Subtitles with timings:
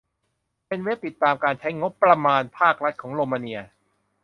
[0.67, 3.59] เป็นเว็บติดตามการใช้งบประมาณภาครัฐของโรมาเนีย